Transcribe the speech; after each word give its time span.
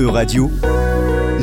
E-Radio, 0.00 0.48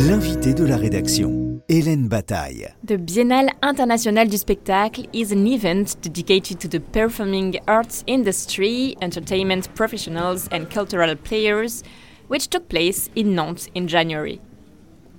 l'invité 0.10 0.56
de 0.56 0.66
la 0.66 0.78
rédaction, 0.78 1.62
Hélène 1.70 2.08
Bataille. 2.08 2.68
The 2.88 2.94
Biennale 2.94 3.52
Internationale 3.62 4.30
du 4.30 4.38
Spectacle 4.38 5.06
is 5.14 5.32
an 5.32 5.46
event 5.46 5.96
dedicated 6.02 6.58
to 6.60 6.68
the 6.68 6.80
performing 6.80 7.60
arts 7.68 8.04
industry, 8.08 8.96
entertainment 9.00 9.72
professionals, 9.76 10.48
and 10.52 10.72
cultural 10.72 11.16
players, 11.16 11.84
which 12.30 12.48
took 12.48 12.68
place 12.68 13.12
in 13.16 13.36
Nantes 13.36 13.70
in 13.76 13.88
January. 13.88 14.42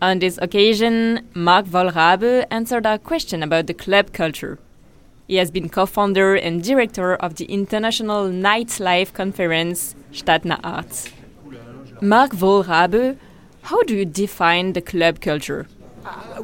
On 0.02 0.18
this 0.18 0.36
occasion, 0.42 1.20
Marc 1.32 1.66
Wohlrabe 1.66 2.44
answered 2.50 2.86
our 2.86 2.98
question 2.98 3.44
about 3.44 3.68
the 3.68 3.74
club 3.74 4.12
culture. 4.12 4.58
He 5.28 5.36
has 5.36 5.52
been 5.52 5.68
co 5.68 5.86
founder 5.86 6.34
and 6.34 6.60
director 6.60 7.14
of 7.14 7.36
the 7.36 7.44
international 7.44 8.28
nightlife 8.30 9.12
conference 9.12 9.94
Stadtner 10.12 10.58
Arts. 10.64 11.12
Marc 12.00 12.32
Wohlrabe, 12.32 13.16
how 13.62 13.82
do 13.82 13.94
you 13.94 14.04
define 14.04 14.72
the 14.72 14.80
club 14.80 15.20
culture? 15.20 15.66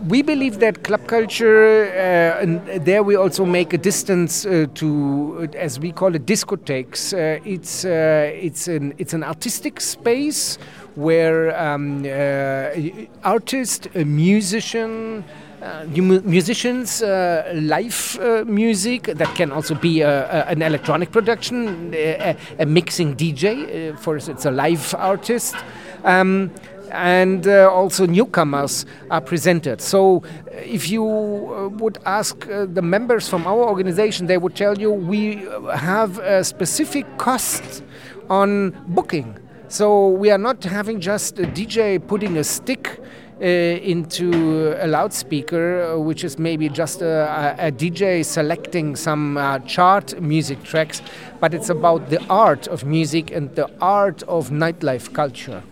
we 0.07 0.23
believe 0.23 0.59
that 0.61 0.83
club 0.83 1.07
culture, 1.07 1.87
uh, 1.87 2.43
and 2.43 2.61
there 2.85 3.03
we 3.03 3.17
also 3.17 3.45
make 3.45 3.73
a 3.73 3.79
distance 3.79 4.45
uh, 4.45 4.67
to, 4.75 5.49
as 5.57 5.79
we 5.79 5.93
call 5.93 6.15
it, 6.15 6.27
discotheques. 6.27 7.13
Uh, 7.13 7.41
it's 7.45 7.85
uh, 7.85 8.31
it's 8.35 8.69
an 8.69 8.95
it's 8.99 9.15
an 9.15 9.23
artistic 9.23 9.81
space 9.81 10.59
where 10.95 11.57
um, 11.61 12.05
uh, 12.05 13.29
artist, 13.29 13.89
a 13.95 14.05
musician. 14.05 15.25
Uh, 15.63 15.87
musicians, 16.25 17.01
uh, 17.01 17.51
live 17.55 18.19
uh, 18.21 18.45
music 18.47 19.05
that 19.05 19.35
can 19.35 19.51
also 19.51 19.75
be 19.75 20.03
an 20.03 20.61
electronic 20.61 21.11
production, 21.11 21.91
a, 21.95 22.37
a 22.59 22.67
mixing 22.67 23.17
DJ. 23.17 23.99
for 23.99 24.17
us, 24.17 24.29
it's 24.29 24.45
a 24.45 24.51
live 24.51 24.95
artist. 24.99 25.57
Um, 26.05 26.51
and 26.95 27.47
uh, 27.47 27.71
also 27.71 28.07
newcomers 28.07 28.87
are 29.11 29.21
presented. 29.21 29.81
So, 29.81 30.23
if 30.53 30.89
you 30.89 31.05
uh, 31.05 31.69
would 31.69 31.99
ask 32.07 32.49
uh, 32.49 32.67
the 32.67 32.83
members 32.83 33.29
from 33.29 33.47
our 33.47 33.65
organization, 33.69 34.27
they 34.27 34.39
would 34.39 34.55
tell 34.55 34.79
you 34.79 34.93
we 34.93 35.47
have 35.75 36.19
a 36.19 36.45
specific 36.45 37.07
cost 37.19 37.83
on 38.31 38.71
booking. 38.89 39.39
So, 39.69 40.09
we 40.09 40.31
are 40.31 40.39
not 40.39 40.63
having 40.63 41.01
just 41.01 41.39
a 41.39 41.43
DJ 41.43 42.05
putting 42.07 42.39
a 42.39 42.45
stick. 42.45 43.01
Uh, 43.41 43.47
into 43.47 44.77
a 44.81 44.87
loudspeaker, 44.87 45.83
uh, 45.83 45.99
which 45.99 46.23
is 46.23 46.39
maybe 46.39 46.69
just 46.69 47.03
a, 47.03 47.57
a 47.59 47.73
DJ 47.73 48.25
selecting 48.25 48.95
some 48.95 49.37
uh, 49.37 49.59
chart 49.59 50.19
music 50.23 50.63
tracks, 50.63 51.03
but 51.41 51.53
it's 51.53 51.69
about 51.69 52.11
the 52.11 52.25
art 52.31 52.69
of 52.69 52.85
music 52.85 53.33
and 53.33 53.53
the 53.57 53.69
art 53.81 54.23
of 54.29 54.51
nightlife 54.51 55.13
culture. 55.13 55.65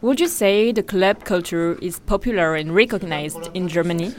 Would 0.00 0.20
you 0.20 0.28
say 0.28 0.70
the 0.70 0.84
club 0.84 1.24
culture 1.24 1.76
is 1.82 1.98
popular 1.98 2.54
and 2.54 2.72
recognized 2.72 3.50
in 3.52 3.66
Germany? 3.66 4.14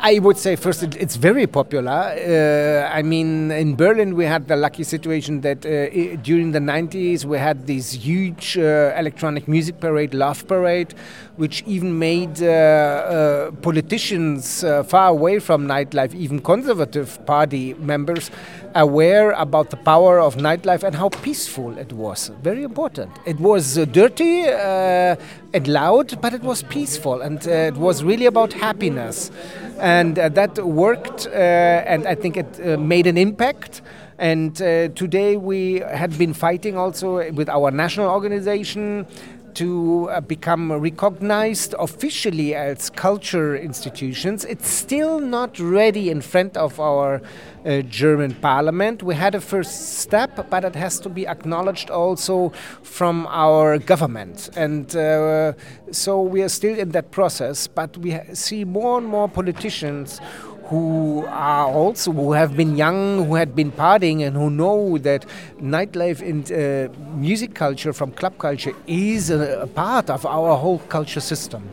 I 0.00 0.18
would 0.18 0.38
say 0.38 0.56
first 0.56 0.82
it's 0.82 1.16
very 1.16 1.46
popular. 1.46 1.90
Uh, 1.92 2.88
I 2.90 3.02
mean, 3.02 3.50
in 3.50 3.76
Berlin 3.76 4.14
we 4.14 4.24
had 4.24 4.48
the 4.48 4.56
lucky 4.56 4.82
situation 4.82 5.42
that 5.42 5.66
uh, 5.66 6.16
during 6.22 6.52
the 6.52 6.58
90s 6.58 7.26
we 7.26 7.36
had 7.36 7.66
this 7.66 7.92
huge 7.92 8.56
uh, 8.56 8.94
electronic 8.96 9.46
music 9.46 9.78
parade, 9.78 10.14
Love 10.14 10.48
Parade, 10.48 10.94
which 11.36 11.62
even 11.66 11.98
made 11.98 12.40
uh, 12.42 12.46
uh, 12.46 13.50
politicians 13.62 14.62
uh, 14.62 14.82
far 14.84 15.08
away 15.08 15.38
from 15.38 15.66
nightlife, 15.66 16.14
even 16.14 16.38
conservative 16.40 17.24
party 17.26 17.74
members, 17.74 18.30
aware 18.74 19.32
about 19.32 19.70
the 19.70 19.76
power 19.76 20.20
of 20.20 20.36
nightlife 20.36 20.82
and 20.82 20.94
how 20.94 21.08
peaceful 21.08 21.76
it 21.78 21.92
was. 21.92 22.30
Very 22.42 22.62
important. 22.62 23.10
It 23.26 23.38
was 23.40 23.78
uh, 23.78 23.84
dirty 23.84 24.44
uh, 24.44 25.16
and 25.52 25.68
loud, 25.68 26.20
but 26.20 26.34
it 26.34 26.42
was 26.42 26.62
peaceful 26.62 27.20
and 27.20 27.46
uh, 27.46 27.50
it 27.50 27.76
was 27.76 28.02
really 28.04 28.26
about 28.26 28.52
happiness. 28.52 29.30
And 29.78 30.18
uh, 30.18 30.28
that 30.30 30.58
worked, 30.64 31.26
uh, 31.26 31.30
and 31.30 32.06
I 32.06 32.14
think 32.14 32.36
it 32.36 32.60
uh, 32.60 32.76
made 32.78 33.06
an 33.06 33.18
impact. 33.18 33.82
And 34.16 34.54
today 34.54 35.36
we 35.36 35.80
had 35.80 36.16
been 36.16 36.34
fighting 36.34 36.78
also 36.78 37.32
with 37.32 37.48
our 37.48 37.72
national 37.72 38.10
organization 38.10 39.08
to 39.54 40.08
uh, 40.10 40.20
become 40.20 40.72
recognized 40.72 41.74
officially 41.78 42.54
as 42.54 42.90
culture 42.90 43.56
institutions. 43.56 44.44
It's 44.44 44.68
still 44.68 45.20
not 45.20 45.58
ready 45.58 46.10
in 46.10 46.20
front 46.20 46.56
of 46.56 46.80
our 46.80 47.22
uh, 47.64 47.82
German 47.82 48.34
parliament. 48.34 49.02
We 49.02 49.14
had 49.14 49.34
a 49.34 49.40
first 49.40 49.98
step, 49.98 50.50
but 50.50 50.64
it 50.64 50.74
has 50.74 51.00
to 51.00 51.08
be 51.08 51.26
acknowledged 51.26 51.90
also 51.90 52.50
from 52.82 53.26
our 53.28 53.78
government. 53.78 54.50
And 54.56 54.94
uh, 54.94 55.52
so 55.90 56.20
we 56.20 56.42
are 56.42 56.48
still 56.48 56.78
in 56.78 56.90
that 56.90 57.10
process, 57.10 57.66
but 57.66 57.96
we 57.98 58.18
see 58.34 58.64
more 58.64 58.98
and 58.98 59.06
more 59.06 59.28
politicians 59.28 60.20
who 60.66 61.24
are 61.28 61.66
also 61.66 62.12
who 62.12 62.32
have 62.32 62.56
been 62.56 62.76
young, 62.76 63.26
who 63.26 63.34
had 63.34 63.54
been 63.54 63.70
partying, 63.70 64.26
and 64.26 64.36
who 64.36 64.50
know 64.50 64.98
that 64.98 65.26
nightlife 65.60 66.20
and 66.20 66.50
uh, 66.50 66.92
music 67.14 67.54
culture 67.54 67.92
from 67.92 68.12
club 68.12 68.38
culture 68.38 68.74
is 68.86 69.30
a, 69.30 69.60
a 69.60 69.66
part 69.66 70.08
of 70.10 70.24
our 70.24 70.56
whole 70.56 70.78
culture 70.88 71.20
system. 71.20 71.68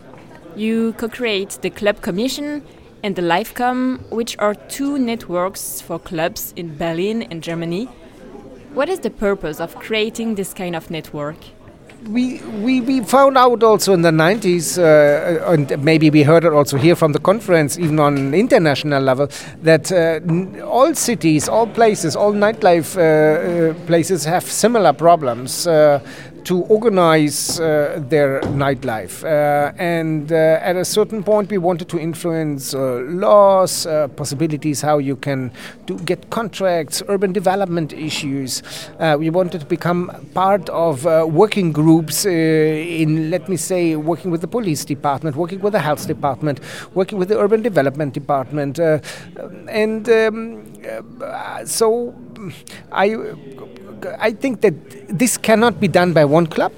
You 0.56 0.94
co-create 0.94 1.59
the 1.62 1.69
Club 1.69 2.02
Commission 2.02 2.63
and 3.03 3.16
the 3.16 3.22
LiveKomm, 3.22 4.12
which 4.12 4.38
are 4.38 4.53
two 4.53 5.00
networks 5.00 5.79
for 5.79 5.97
clubs 5.97 6.53
in 6.56 6.78
Berlin 6.78 7.23
and 7.23 7.41
Germany. 7.41 7.85
What 8.73 8.90
is 8.90 9.00
the 9.00 9.09
purpose 9.09 9.59
of 9.59 9.75
creating 9.75 10.35
this 10.35 10.53
kind 10.53 10.75
of 10.75 10.91
network? 10.91 11.38
We, 12.07 12.39
we, 12.63 12.81
we 12.81 13.01
found 13.01 13.38
out 13.38 13.63
also 13.63 13.94
in 13.94 14.01
the 14.01 14.09
90s, 14.12 14.78
uh, 14.78 15.51
and 15.51 15.84
maybe 15.84 16.09
we 16.09 16.23
heard 16.23 16.44
it 16.44 16.51
also 16.51 16.78
here 16.78 16.95
from 16.95 17.13
the 17.13 17.19
conference, 17.19 17.78
even 17.78 18.00
on 18.00 18.17
an 18.17 18.34
international 18.34 19.01
level, 19.01 19.29
that 19.62 19.91
uh, 19.91 20.19
all 20.66 20.94
cities, 20.95 21.47
all 21.47 21.67
places, 21.67 22.16
all 22.16 22.34
nightlife 22.34 22.97
uh, 22.97 23.72
uh 23.72 23.85
places 23.85 24.25
have 24.25 24.44
similar 24.44 24.94
problems. 24.94 25.67
To 26.46 26.63
organize 26.63 27.59
uh, 27.59 28.03
their 28.09 28.41
nightlife. 28.41 29.24
Uh, 29.24 29.72
and 29.78 30.31
uh, 30.31 30.59
at 30.62 30.75
a 30.75 30.84
certain 30.84 31.24
point, 31.24 31.50
we 31.52 31.57
wanted 31.59 31.88
to 31.90 32.00
influence 32.00 32.74
uh, 32.74 33.02
laws, 33.06 33.85
uh, 33.85 34.07
possibilities 34.09 34.81
how 34.81 34.97
you 34.97 35.16
can 35.16 35.52
do, 35.85 35.97
get 36.00 36.29
contracts, 36.29 37.03
urban 37.07 37.31
development 37.31 37.94
issues. 37.94 38.63
Uh, 39.00 39.16
we 39.19 39.29
wanted 39.29 39.62
to 39.62 39.68
become 39.68 40.09
part 40.34 40.68
of 40.69 41.06
working 41.31 41.72
groups 41.72 42.25
in, 42.25 43.29
let 43.29 43.47
me 43.47 43.56
say, 43.56 43.96
working 43.96 44.31
with 44.31 44.41
the 44.41 44.47
police 44.47 44.84
department, 44.84 45.35
working 45.35 45.62
with 45.62 45.73
the 45.73 45.79
health 45.79 46.08
department, 46.08 46.59
working 46.96 47.19
with 47.19 47.29
the 47.29 47.40
urban 47.40 47.62
development 47.62 48.13
department. 48.13 48.79
and 48.79 50.09
um, 50.09 50.63
so 51.66 52.16
I 52.91 53.16
I 54.19 54.31
think 54.31 54.62
that 54.62 54.73
this 55.07 55.38
cannot 55.38 55.79
be 55.79 55.88
done 55.88 56.13
by 56.13 56.25
one 56.25 56.47
club. 56.47 56.72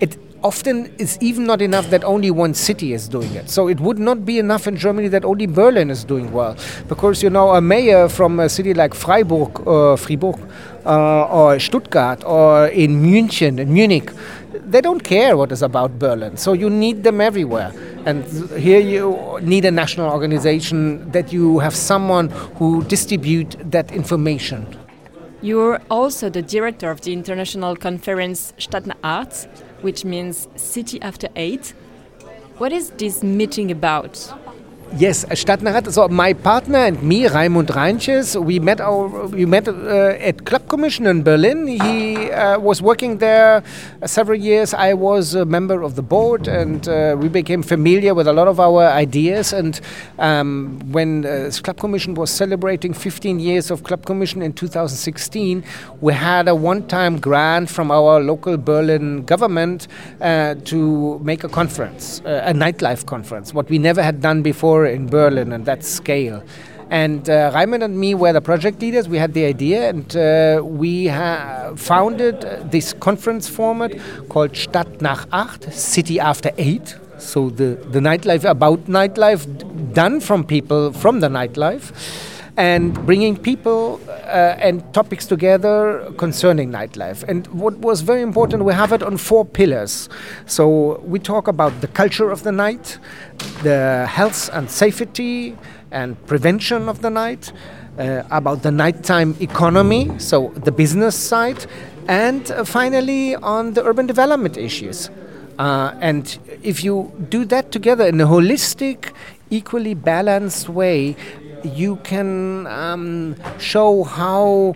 It 0.00 0.18
often 0.42 0.86
is 0.98 1.18
even 1.20 1.44
not 1.44 1.60
enough 1.60 1.90
that 1.90 2.02
only 2.04 2.30
one 2.30 2.54
city 2.54 2.92
is 2.94 3.08
doing 3.08 3.34
it. 3.34 3.50
So 3.50 3.68
it 3.68 3.78
would 3.80 3.98
not 3.98 4.24
be 4.24 4.38
enough 4.38 4.66
in 4.66 4.76
Germany 4.76 5.08
that 5.08 5.24
only 5.24 5.46
Berlin 5.46 5.90
is 5.90 6.04
doing 6.04 6.32
well, 6.32 6.56
because 6.88 7.22
you 7.22 7.30
know 7.30 7.54
a 7.54 7.60
mayor 7.60 8.08
from 8.08 8.40
a 8.40 8.48
city 8.48 8.72
like 8.72 8.94
Freiburg, 8.94 9.66
uh, 9.66 9.96
Fribourg, 9.96 10.40
uh, 10.86 11.24
or 11.26 11.58
Stuttgart, 11.58 12.24
or 12.24 12.68
in 12.68 13.02
München, 13.02 13.58
in 13.58 13.72
Munich, 13.72 14.10
they 14.52 14.80
don't 14.80 15.04
care 15.04 15.36
what 15.36 15.52
is 15.52 15.62
about 15.62 15.98
Berlin. 15.98 16.36
So 16.36 16.54
you 16.54 16.70
need 16.70 17.02
them 17.02 17.20
everywhere. 17.20 17.72
And 18.06 18.24
here 18.58 18.80
you 18.80 19.38
need 19.42 19.66
a 19.66 19.70
national 19.70 20.10
organization 20.10 21.10
that 21.10 21.32
you 21.32 21.58
have 21.58 21.76
someone 21.76 22.30
who 22.56 22.82
distribute 22.84 23.56
that 23.70 23.92
information. 23.92 24.66
You're 25.42 25.80
also 25.90 26.28
the 26.28 26.42
director 26.42 26.90
of 26.90 27.00
the 27.00 27.14
international 27.14 27.74
conference 27.74 28.52
Stadt 28.58 28.86
nach 28.86 28.98
Acht, 29.02 29.48
which 29.80 30.04
means 30.04 30.48
City 30.56 31.00
After 31.00 31.28
Eight. 31.34 31.72
What 32.58 32.72
is 32.72 32.90
this 32.90 33.22
meeting 33.22 33.70
about? 33.70 34.18
Yes, 34.96 35.24
Stadtner 35.24 35.92
So 35.92 36.08
my 36.08 36.32
partner 36.32 36.78
and 36.78 37.00
me, 37.00 37.22
Raimund 37.22 37.68
Reinches, 37.68 38.34
we 38.34 38.58
met 38.58 38.80
our 38.80 39.28
we 39.28 39.46
met 39.46 39.68
uh, 39.68 40.16
at 40.18 40.44
Club 40.44 40.68
Commission 40.68 41.06
in 41.06 41.22
Berlin. 41.22 41.68
He 41.68 42.28
uh, 42.32 42.58
was 42.58 42.82
working 42.82 43.18
there 43.18 43.62
uh, 44.02 44.06
several 44.08 44.36
years. 44.36 44.74
I 44.74 44.94
was 44.94 45.36
a 45.36 45.44
member 45.44 45.82
of 45.82 45.94
the 45.94 46.02
board, 46.02 46.48
and 46.48 46.88
uh, 46.88 47.16
we 47.16 47.28
became 47.28 47.62
familiar 47.62 48.14
with 48.14 48.26
a 48.26 48.32
lot 48.32 48.48
of 48.48 48.58
our 48.58 48.88
ideas. 48.88 49.52
And 49.52 49.80
um, 50.18 50.80
when 50.90 51.24
uh, 51.24 51.52
Club 51.62 51.78
Commission 51.78 52.14
was 52.14 52.32
celebrating 52.32 52.92
15 52.92 53.38
years 53.38 53.70
of 53.70 53.84
Club 53.84 54.04
Commission 54.04 54.42
in 54.42 54.52
2016, 54.52 55.62
we 56.00 56.12
had 56.12 56.48
a 56.48 56.54
one-time 56.54 57.20
grant 57.20 57.70
from 57.70 57.92
our 57.92 58.18
local 58.18 58.56
Berlin 58.56 59.22
government 59.22 59.86
uh, 60.20 60.56
to 60.64 61.20
make 61.20 61.44
a 61.44 61.48
conference, 61.48 62.20
a 62.24 62.52
nightlife 62.52 63.06
conference, 63.06 63.54
what 63.54 63.70
we 63.70 63.78
never 63.78 64.02
had 64.02 64.20
done 64.20 64.42
before 64.42 64.79
in 64.86 65.06
Berlin 65.06 65.52
and 65.52 65.64
that 65.66 65.84
scale. 65.84 66.42
And 66.90 67.30
uh, 67.30 67.52
Raimund 67.52 67.84
and 67.84 67.98
me 67.98 68.14
were 68.14 68.32
the 68.32 68.40
project 68.40 68.80
leaders. 68.80 69.08
We 69.08 69.18
had 69.18 69.32
the 69.32 69.44
idea, 69.44 69.88
and 69.88 70.16
uh, 70.16 70.60
we 70.64 71.08
founded 71.76 72.40
this 72.70 72.92
conference 72.94 73.48
format 73.48 73.92
called 74.28 74.56
Stadt 74.56 75.00
nach 75.00 75.28
acht, 75.32 75.72
City 75.72 76.18
After 76.18 76.50
Eight. 76.58 76.96
So 77.18 77.50
the, 77.50 77.78
the 77.90 78.00
nightlife 78.00 78.44
about 78.44 78.86
nightlife 78.86 79.46
done 79.94 80.20
from 80.20 80.42
people 80.42 80.92
from 80.92 81.20
the 81.20 81.28
nightlife 81.28 81.92
and 82.60 82.92
bringing 83.06 83.38
people 83.38 83.98
uh, 84.06 84.66
and 84.66 84.92
topics 84.92 85.24
together 85.26 86.12
concerning 86.18 86.70
nightlife. 86.70 87.22
And 87.26 87.46
what 87.46 87.78
was 87.78 88.02
very 88.02 88.20
important, 88.20 88.66
we 88.66 88.74
have 88.74 88.92
it 88.92 89.02
on 89.02 89.16
four 89.16 89.46
pillars. 89.46 90.10
So 90.44 91.00
we 91.12 91.18
talk 91.18 91.48
about 91.48 91.80
the 91.80 91.88
culture 91.88 92.30
of 92.30 92.42
the 92.42 92.52
night, 92.52 92.98
the 93.62 94.06
health 94.06 94.50
and 94.52 94.70
safety, 94.70 95.56
and 95.90 96.14
prevention 96.26 96.90
of 96.90 97.00
the 97.00 97.08
night, 97.08 97.50
uh, 97.98 98.24
about 98.30 98.62
the 98.62 98.70
nighttime 98.70 99.34
economy, 99.40 100.10
so 100.18 100.52
the 100.64 100.70
business 100.70 101.16
side, 101.16 101.64
and 102.08 102.50
uh, 102.50 102.62
finally 102.64 103.36
on 103.36 103.72
the 103.72 103.82
urban 103.82 104.06
development 104.06 104.58
issues. 104.58 105.08
Uh, 105.58 105.94
and 106.00 106.38
if 106.62 106.84
you 106.84 107.10
do 107.30 107.46
that 107.46 107.72
together 107.72 108.06
in 108.06 108.20
a 108.20 108.26
holistic, 108.26 109.12
equally 109.50 109.94
balanced 109.94 110.68
way, 110.68 111.16
you 111.64 111.96
can 111.96 112.66
um, 112.66 113.36
show 113.58 114.04
how 114.04 114.74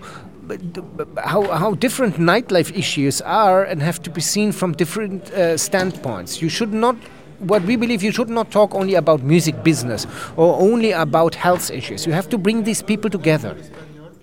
how, 1.25 1.43
how 1.53 1.75
different 1.75 2.17
nightlife 2.17 2.77
issues 2.77 3.23
are 3.23 3.65
and 3.65 3.81
have 3.83 4.03
to 4.03 4.11
be 4.11 4.21
seen 4.21 4.53
from 4.53 4.73
different 4.73 5.31
uh, 5.33 5.57
standpoints. 5.57 6.43
You 6.43 6.51
should 6.51 6.73
not 6.73 6.97
what 7.39 7.63
we 7.65 7.77
believe 7.77 8.03
you 8.03 8.13
should 8.13 8.29
not 8.29 8.51
talk 8.51 8.75
only 8.75 8.95
about 8.95 9.23
music 9.23 9.63
business 9.63 10.07
or 10.37 10.55
only 10.61 10.93
about 10.93 11.35
health 11.35 11.71
issues. 11.71 12.07
You 12.07 12.13
have 12.13 12.29
to 12.31 12.39
bring 12.39 12.65
these 12.65 12.83
people 12.83 13.11
together. 13.11 13.57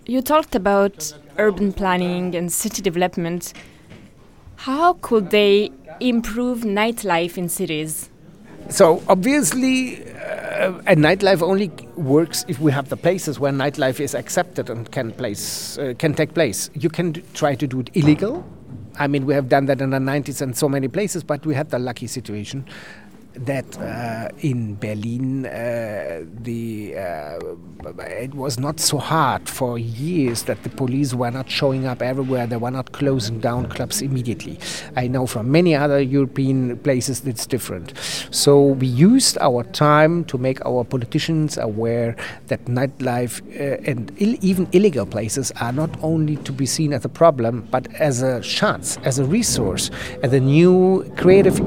You 0.05 0.21
talked 0.21 0.55
about 0.55 1.13
urban 1.37 1.73
planning 1.73 2.35
and 2.35 2.51
city 2.51 2.81
development. 2.81 3.53
How 4.55 4.93
could 4.93 5.29
they 5.31 5.71
improve 5.99 6.61
nightlife 6.61 7.37
in 7.37 7.49
cities? 7.49 8.09
So 8.69 9.03
obviously, 9.07 10.03
uh, 10.13 10.73
a 10.87 10.95
nightlife 10.95 11.41
only 11.41 11.71
works 12.01 12.45
if 12.47 12.59
we 12.59 12.71
have 12.71 12.89
the 12.89 12.97
places 12.97 13.39
where 13.39 13.51
nightlife 13.51 13.99
is 13.99 14.13
accepted 14.15 14.69
and 14.69 14.91
can 14.91 15.11
place 15.11 15.77
uh, 15.77 15.93
can 15.97 16.13
take 16.13 16.33
place. 16.33 16.69
You 16.73 16.89
can 16.89 17.13
try 17.33 17.55
to 17.55 17.67
do 17.67 17.79
it 17.79 17.89
illegal. 17.93 18.43
I 18.99 19.07
mean, 19.07 19.25
we 19.25 19.33
have 19.33 19.47
done 19.47 19.65
that 19.67 19.81
in 19.81 19.91
the 19.91 19.97
90s 19.97 20.41
in 20.41 20.53
so 20.53 20.67
many 20.67 20.87
places, 20.87 21.23
but 21.23 21.45
we 21.45 21.55
had 21.55 21.69
the 21.69 21.79
lucky 21.79 22.07
situation 22.07 22.65
that 23.33 23.77
uh, 23.79 24.29
in 24.39 24.75
Berlin 24.75 25.45
uh, 25.45 26.23
the 26.41 26.95
uh, 26.97 27.39
it 27.99 28.33
was 28.35 28.59
not 28.59 28.79
so 28.79 28.97
hard 28.97 29.49
for 29.49 29.77
years 29.79 30.43
that 30.43 30.63
the 30.63 30.69
police 30.69 31.13
were 31.13 31.31
not 31.31 31.49
showing 31.49 31.87
up 31.87 32.01
everywhere. 32.01 32.45
They 32.45 32.57
were 32.57 32.71
not 32.71 32.91
closing 32.91 33.39
down 33.39 33.69
clubs 33.69 34.01
immediately. 34.01 34.59
I 34.95 35.07
know 35.07 35.25
from 35.25 35.51
many 35.51 35.75
other 35.75 35.99
European 35.99 36.77
places 36.79 37.25
it's 37.25 37.45
different. 37.45 37.93
So 38.31 38.61
we 38.61 38.87
used 38.87 39.37
our 39.39 39.63
time 39.63 40.25
to 40.25 40.37
make 40.37 40.63
our 40.65 40.83
politicians 40.83 41.57
aware 41.57 42.15
that 42.47 42.65
nightlife 42.65 43.41
uh, 43.55 43.81
and 43.89 44.11
Ill 44.17 44.35
even 44.41 44.67
illegal 44.71 45.05
places 45.05 45.51
are 45.59 45.71
not 45.71 45.89
only 46.01 46.37
to 46.37 46.51
be 46.51 46.65
seen 46.65 46.93
as 46.93 47.05
a 47.05 47.09
problem 47.09 47.67
but 47.71 47.87
as 47.95 48.21
a 48.21 48.41
chance 48.41 48.97
as 49.03 49.19
a 49.19 49.25
resource 49.25 49.89
as 50.23 50.33
a 50.33 50.39
new 50.39 51.03
creative 51.17 51.59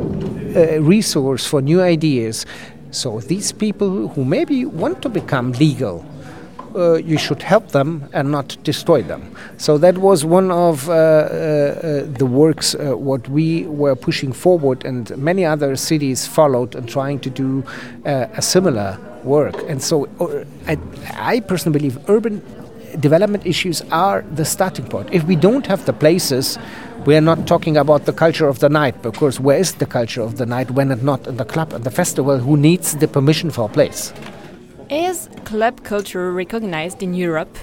uh, 0.55 0.81
resource 0.81 1.47
for 1.47 1.61
new 1.61 1.81
ideas. 1.81 2.47
So 2.91 3.21
these 3.21 3.53
people 3.53 4.09
who 4.09 4.25
maybe 4.25 4.65
want 4.65 5.03
to 5.03 5.09
become 5.09 5.53
legal, 5.53 6.05
uh, 6.75 6.95
you 6.95 7.19
should 7.19 7.43
help 7.43 7.69
them 7.69 8.09
and 8.13 8.31
not 8.31 8.57
destroy 8.63 9.03
them. 9.03 9.35
So 9.57 9.79
that 9.79 9.99
was 9.99 10.25
one 10.25 10.51
of 10.51 10.89
uh, 10.89 10.93
uh, 10.93 10.97
uh 10.97 12.19
the 12.19 12.27
works 12.27 12.75
uh, 12.75 12.97
what 12.97 13.29
we 13.29 13.67
were 13.67 13.97
pushing 13.97 14.33
forward, 14.33 14.85
and 14.85 15.17
many 15.17 15.45
other 15.45 15.77
cities 15.77 16.27
followed 16.27 16.75
and 16.75 16.89
trying 16.89 17.21
to 17.21 17.31
do 17.31 17.65
a 18.05 18.43
similar 18.43 18.99
work. 19.25 19.57
And 19.69 19.83
so 19.83 20.09
I, 20.67 20.79
I 21.15 21.41
personally 21.41 21.79
believe 21.79 21.99
urban 22.09 22.43
development 23.01 23.47
issues 23.47 23.83
are 23.91 24.23
the 24.35 24.45
starting 24.45 24.87
point. 24.87 25.09
If 25.13 25.25
we 25.25 25.37
don't 25.37 25.67
have 25.67 25.85
the 25.87 25.93
places 25.93 26.59
we 27.07 27.15
are 27.15 27.21
not 27.21 27.47
talking 27.47 27.77
about 27.77 28.07
the 28.07 28.13
culture 28.13 28.49
of 28.49 28.61
the 28.61 28.69
night 28.69 29.03
because 29.03 29.39
where 29.39 29.59
is 29.59 29.75
the 29.75 29.87
culture 29.87 30.23
of 30.23 30.39
the 30.39 30.47
night 30.47 30.71
when 30.71 30.91
it's 30.91 31.03
not 31.03 31.27
in 31.27 31.37
the 31.37 31.45
club 31.45 31.73
and 31.73 31.85
the 31.85 31.91
festival? 31.91 32.39
Who 32.39 32.57
needs 32.57 32.97
the 32.97 33.09
permission 33.09 33.51
for 33.51 33.67
a 33.67 33.69
place? 33.69 34.13
Is 34.91 35.29
club 35.45 35.83
culture 35.85 36.33
recognized 36.33 37.03
in 37.03 37.13
Europe? 37.15 37.59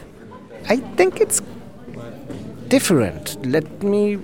I 0.69 0.77
think 0.97 1.19
it's 1.19 1.41
different. 2.67 3.43
Let 3.45 3.83
me. 3.83 4.19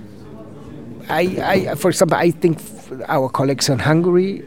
I, 1.10 1.70
I, 1.72 1.76
for 1.76 1.90
example, 1.90 2.18
I 2.18 2.32
think 2.32 2.60
our 3.08 3.30
colleagues 3.30 3.70
in 3.70 3.80
Hungary 3.80 4.44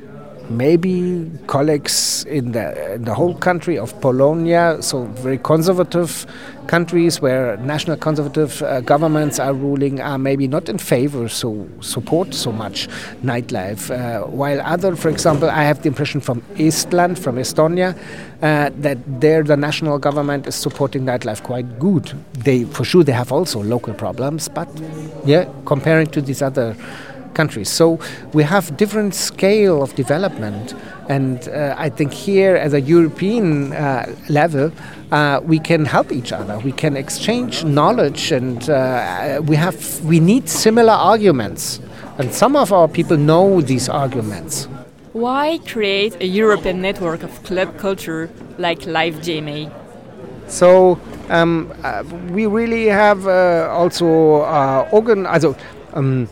maybe 0.50 1.30
colleagues 1.46 2.24
in 2.24 2.52
the, 2.52 2.94
in 2.94 3.04
the 3.04 3.14
whole 3.14 3.34
country 3.34 3.78
of 3.78 3.98
Polonia, 4.00 4.76
so 4.80 5.04
very 5.04 5.38
conservative 5.38 6.26
countries 6.66 7.20
where 7.20 7.56
national 7.58 7.96
conservative 7.96 8.62
uh, 8.62 8.80
governments 8.80 9.38
are 9.38 9.52
ruling, 9.52 10.00
are 10.00 10.18
maybe 10.18 10.46
not 10.46 10.68
in 10.68 10.78
favor, 10.78 11.28
so 11.28 11.68
support 11.80 12.34
so 12.34 12.52
much 12.52 12.88
nightlife. 13.22 13.90
Uh, 13.90 14.26
while 14.26 14.60
other, 14.60 14.94
for 14.94 15.08
example, 15.08 15.48
I 15.50 15.62
have 15.64 15.82
the 15.82 15.88
impression 15.88 16.20
from 16.20 16.42
Estland, 16.54 17.18
from 17.18 17.36
Estonia, 17.36 17.96
uh, 18.42 18.70
that 18.78 18.98
there 19.20 19.42
the 19.42 19.56
national 19.56 19.98
government 19.98 20.46
is 20.46 20.54
supporting 20.54 21.04
nightlife 21.04 21.42
quite 21.42 21.78
good. 21.78 22.12
They, 22.34 22.64
for 22.64 22.84
sure, 22.84 23.04
they 23.04 23.12
have 23.12 23.32
also 23.32 23.62
local 23.62 23.94
problems, 23.94 24.48
but 24.48 24.68
yeah, 25.24 25.48
comparing 25.64 26.06
to 26.08 26.20
these 26.20 26.42
other 26.42 26.76
countries. 27.34 27.68
So 27.68 27.98
we 28.32 28.42
have 28.44 28.76
different 28.76 29.14
scale 29.14 29.82
of 29.82 29.94
development, 29.94 30.74
and 31.08 31.48
uh, 31.48 31.74
I 31.76 31.88
think 31.88 32.12
here, 32.12 32.56
as 32.56 32.72
a 32.72 32.80
European 32.80 33.72
uh, 33.72 34.14
level, 34.28 34.72
uh, 35.12 35.40
we 35.42 35.58
can 35.58 35.84
help 35.84 36.12
each 36.12 36.32
other. 36.32 36.58
We 36.58 36.72
can 36.72 36.96
exchange 36.96 37.64
knowledge, 37.64 38.32
and 38.32 38.68
uh, 38.68 39.40
we 39.44 39.56
have 39.56 40.04
we 40.04 40.20
need 40.20 40.48
similar 40.48 40.92
arguments, 40.92 41.80
and 42.18 42.32
some 42.32 42.56
of 42.56 42.72
our 42.72 42.88
people 42.88 43.16
know 43.16 43.60
these 43.60 43.88
arguments. 43.88 44.68
Why 45.12 45.58
create 45.66 46.14
a 46.20 46.26
European 46.26 46.80
network 46.80 47.24
of 47.24 47.42
club 47.42 47.76
culture 47.78 48.30
like 48.58 48.86
Live 48.86 49.16
DMA? 49.16 49.70
So 50.46 51.00
um, 51.28 51.72
uh, 51.82 52.04
we 52.30 52.46
really 52.46 52.86
have 52.86 53.26
uh, 53.26 53.68
also 53.72 54.42
uh, 54.42 54.88
organ, 54.92 55.26
also 55.26 55.56
um, 55.94 56.28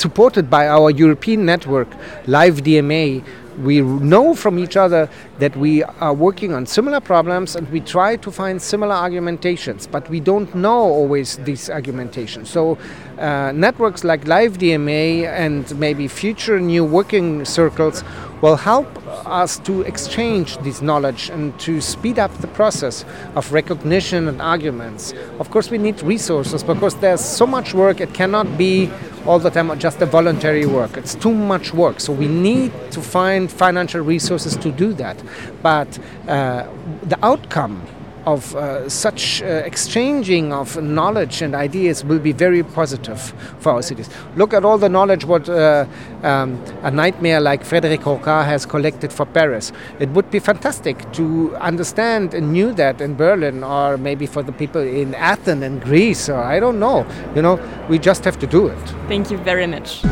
supported 0.00 0.48
by 0.48 0.66
our 0.66 0.90
European 0.90 1.44
network, 1.44 1.88
Live 2.26 2.62
DMA, 2.62 3.22
we 3.58 3.82
know 3.82 4.34
from 4.34 4.58
each 4.58 4.76
other 4.76 5.08
that 5.38 5.54
we 5.56 5.82
are 5.82 6.14
working 6.14 6.52
on 6.54 6.64
similar 6.66 7.00
problems 7.00 7.56
and 7.56 7.68
we 7.70 7.80
try 7.80 8.16
to 8.16 8.30
find 8.30 8.60
similar 8.62 8.94
argumentations, 8.94 9.86
but 9.86 10.08
we 10.08 10.20
don't 10.20 10.54
know 10.54 10.78
always 10.78 11.36
these 11.38 11.68
argumentations. 11.68 12.48
So, 12.48 12.78
uh, 13.18 13.52
networks 13.54 14.02
like 14.02 14.26
Live 14.26 14.58
DMA 14.58 15.26
and 15.26 15.78
maybe 15.78 16.08
future 16.08 16.58
new 16.58 16.84
working 16.84 17.44
circles 17.44 18.02
will 18.40 18.56
help 18.56 18.88
us 19.26 19.58
to 19.58 19.82
exchange 19.82 20.56
this 20.58 20.80
knowledge 20.80 21.28
and 21.28 21.58
to 21.60 21.80
speed 21.80 22.18
up 22.18 22.32
the 22.38 22.46
process 22.48 23.04
of 23.34 23.52
recognition 23.52 24.28
and 24.28 24.40
arguments. 24.40 25.12
Of 25.38 25.50
course, 25.50 25.70
we 25.70 25.76
need 25.76 26.02
resources 26.02 26.62
because 26.62 26.94
there's 26.96 27.20
so 27.20 27.46
much 27.46 27.74
work, 27.74 28.00
it 28.00 28.14
cannot 28.14 28.56
be 28.56 28.90
all 29.26 29.38
the 29.38 29.50
time 29.50 29.76
just 29.78 30.00
a 30.00 30.06
voluntary 30.06 30.66
work. 30.66 30.96
It's 30.96 31.14
too 31.14 31.34
much 31.34 31.72
work. 31.74 32.00
So 32.00 32.12
we 32.12 32.26
need 32.26 32.72
to 32.92 33.00
find 33.00 33.50
financial 33.50 34.00
resources 34.00 34.56
to 34.56 34.70
do 34.70 34.92
that. 34.94 35.22
But 35.62 35.98
uh, 36.28 36.66
the 37.02 37.18
outcome 37.22 37.82
of 38.26 38.54
uh, 38.54 38.88
such 38.88 39.42
uh, 39.42 39.46
exchanging 39.64 40.52
of 40.52 40.80
knowledge 40.82 41.42
and 41.42 41.54
ideas 41.54 42.04
will 42.04 42.18
be 42.18 42.32
very 42.32 42.62
positive 42.62 43.20
for 43.58 43.72
our 43.72 43.82
cities. 43.82 44.08
Look 44.36 44.54
at 44.54 44.64
all 44.64 44.78
the 44.78 44.88
knowledge 44.88 45.24
what 45.24 45.48
uh, 45.48 45.86
um, 46.22 46.62
a 46.82 46.90
nightmare 46.90 47.40
like 47.40 47.64
Frédéric 47.64 48.02
Hocquard 48.02 48.46
has 48.46 48.66
collected 48.66 49.12
for 49.12 49.26
Paris. 49.26 49.72
It 49.98 50.08
would 50.10 50.30
be 50.30 50.38
fantastic 50.38 51.10
to 51.12 51.56
understand 51.56 52.34
and 52.34 52.52
knew 52.52 52.72
that 52.74 53.00
in 53.00 53.14
Berlin 53.16 53.64
or 53.64 53.96
maybe 53.96 54.26
for 54.26 54.42
the 54.42 54.52
people 54.52 54.82
in 54.82 55.14
Athens 55.14 55.62
and 55.62 55.82
Greece 55.82 56.28
or 56.28 56.40
I 56.42 56.60
don't 56.60 56.78
know. 56.78 57.06
You 57.34 57.42
know, 57.42 57.58
we 57.88 57.98
just 57.98 58.24
have 58.24 58.38
to 58.40 58.46
do 58.46 58.68
it. 58.68 58.78
Thank 59.08 59.30
you 59.30 59.38
very 59.38 59.66
much. 59.66 60.02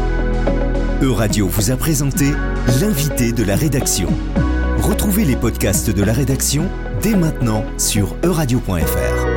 Euradio 1.01 1.47
vous 1.47 1.71
a 1.71 1.77
présenté 1.77 2.25
l'invité 2.81 3.31
de 3.33 3.45
la 3.45 3.55
rédaction. 3.55 4.09
Retrouvez 4.83 5.25
les 5.25 5.37
podcasts 5.37 5.91
de 5.91 6.03
la 6.03 6.13
rédaction 6.13 6.69
dès 7.03 7.15
maintenant 7.17 7.65
sur 7.77 8.15
euradio.fr. 8.23 9.28